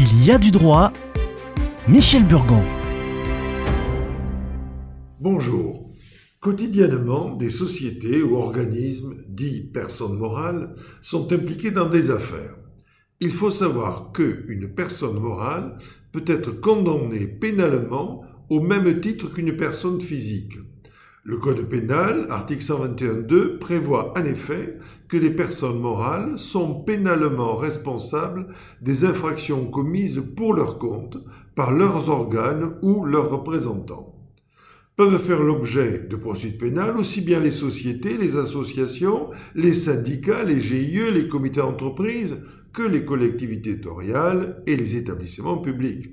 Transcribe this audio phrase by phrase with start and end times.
[0.00, 0.92] Il y a du droit.
[1.88, 2.62] Michel Burgon.
[5.18, 5.92] Bonjour.
[6.38, 12.54] Quotidiennement, des sociétés ou organismes, dits personnes morales, sont impliqués dans des affaires.
[13.18, 15.78] Il faut savoir que une personne morale
[16.12, 20.58] peut être condamnée pénalement au même titre qu'une personne physique.
[21.28, 28.46] Le Code pénal, article 121.2, prévoit en effet que les personnes morales sont pénalement responsables
[28.80, 31.18] des infractions commises pour leur compte
[31.54, 34.16] par leurs organes ou leurs représentants.
[34.96, 40.60] Peuvent faire l'objet de poursuites pénales aussi bien les sociétés, les associations, les syndicats, les
[40.60, 42.38] GIE, les comités d'entreprise
[42.72, 46.08] que les collectivités territoriales et les établissements publics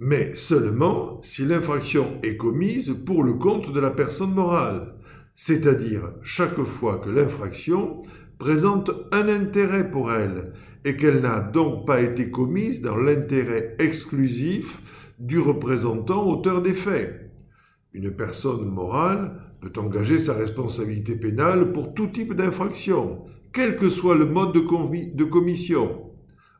[0.00, 4.94] mais seulement si l'infraction est commise pour le compte de la personne morale,
[5.34, 8.02] c'est-à-dire chaque fois que l'infraction
[8.38, 10.54] présente un intérêt pour elle
[10.86, 14.80] et qu'elle n'a donc pas été commise dans l'intérêt exclusif
[15.18, 17.30] du représentant auteur des faits.
[17.92, 24.14] Une personne morale peut engager sa responsabilité pénale pour tout type d'infraction, quel que soit
[24.14, 26.10] le mode de, commission.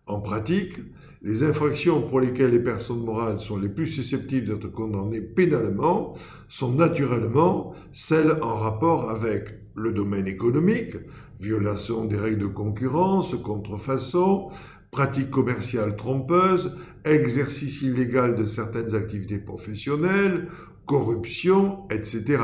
[0.07, 0.75] En pratique,
[1.23, 6.15] les infractions pour lesquelles les personnes morales sont les plus susceptibles d'être condamnées pénalement
[6.49, 10.97] sont naturellement celles en rapport avec le domaine économique,
[11.39, 14.48] violation des règles de concurrence, contrefaçon,
[14.91, 20.48] pratiques commerciales trompeuses, exercice illégal de certaines activités professionnelles,
[20.87, 22.43] corruption, etc.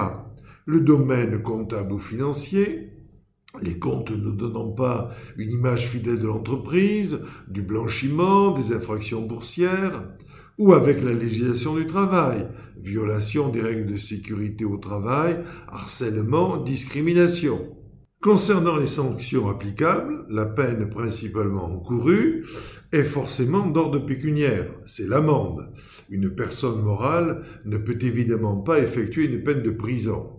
[0.66, 2.95] Le domaine comptable ou financier,
[3.62, 7.18] les comptes ne donnant pas une image fidèle de l'entreprise,
[7.48, 10.04] du blanchiment, des infractions boursières,
[10.58, 12.48] ou avec la législation du travail,
[12.80, 17.76] violation des règles de sécurité au travail, harcèlement, discrimination.
[18.22, 22.44] Concernant les sanctions applicables, la peine principalement encourue
[22.90, 25.70] est forcément d'ordre pécuniaire, c'est l'amende.
[26.08, 30.35] Une personne morale ne peut évidemment pas effectuer une peine de prison.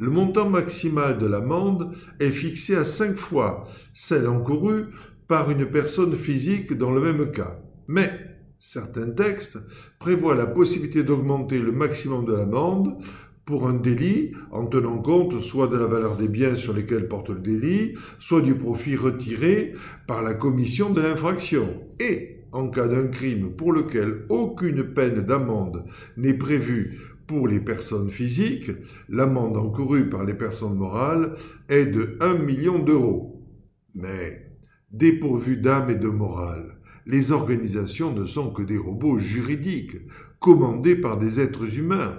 [0.00, 4.86] Le montant maximal de l'amende est fixé à cinq fois celle encourue
[5.28, 7.60] par une personne physique dans le même cas.
[7.86, 8.10] Mais
[8.58, 9.58] certains textes
[9.98, 12.96] prévoient la possibilité d'augmenter le maximum de l'amende
[13.44, 17.28] pour un délit en tenant compte soit de la valeur des biens sur lesquels porte
[17.28, 19.74] le délit, soit du profit retiré
[20.06, 21.74] par la commission de l'infraction.
[21.98, 25.84] Et en cas d'un crime pour lequel aucune peine d'amende
[26.16, 26.98] n'est prévue
[27.30, 28.72] pour les personnes physiques,
[29.08, 31.36] l'amende encourue par les personnes morales
[31.68, 33.46] est de 1 million d'euros.
[33.94, 34.50] Mais,
[34.90, 39.98] dépourvues d'âme et de morale, les organisations ne sont que des robots juridiques,
[40.40, 42.18] commandés par des êtres humains.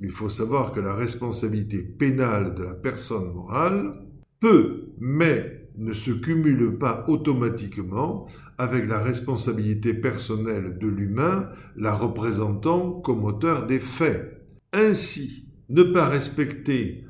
[0.00, 4.04] Il faut savoir que la responsabilité pénale de la personne morale
[4.40, 8.26] peut, mais ne se cumule pas automatiquement
[8.58, 14.46] avec la responsabilité personnelle de l'humain la représentant comme auteur des faits.
[14.72, 17.04] Ainsi, ne pas respecter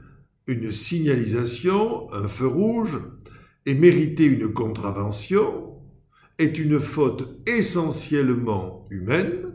[0.47, 2.99] une signalisation, un feu rouge,
[3.67, 5.79] et mériter une contravention
[6.39, 9.55] est une faute essentiellement humaine,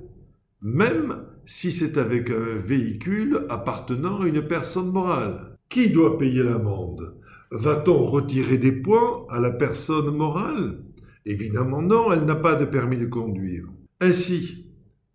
[0.62, 5.58] même si c'est avec un véhicule appartenant à une personne morale.
[5.70, 7.16] Qui doit payer l'amende?
[7.52, 10.84] Va-t-on retirer des points à la personne morale?
[11.26, 13.66] Évidemment non, elle n'a pas de permis de conduire.
[14.00, 14.68] Ainsi,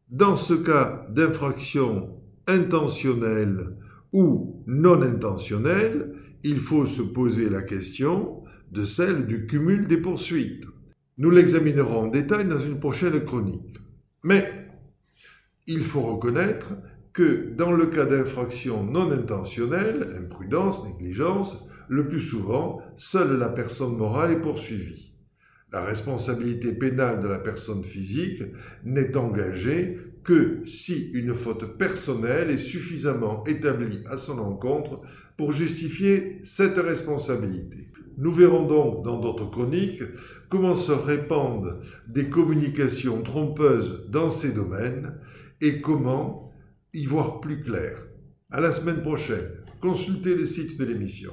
[0.09, 3.77] dans ce cas d'infraction intentionnelle
[4.12, 10.67] ou non intentionnelle, il faut se poser la question de celle du cumul des poursuites.
[11.19, 13.78] Nous l'examinerons en détail dans une prochaine chronique.
[14.25, 14.69] Mais
[15.67, 16.75] il faut reconnaître
[17.12, 21.56] que dans le cas d'infraction non intentionnelle, imprudence, négligence,
[21.89, 25.15] le plus souvent, seule la personne morale est poursuivie.
[25.72, 28.43] La responsabilité pénale de la personne physique
[28.84, 35.03] n'est engagée que si une faute personnelle est suffisamment établie à son encontre
[35.37, 37.91] pour justifier cette responsabilité.
[38.17, 40.05] Nous verrons donc dans d'autres chroniques
[40.49, 45.19] comment se répandent des communications trompeuses dans ces domaines
[45.61, 46.53] et comment
[46.93, 48.06] y voir plus clair.
[48.50, 49.50] À la semaine prochaine.
[49.81, 51.32] Consultez le site de l'émission.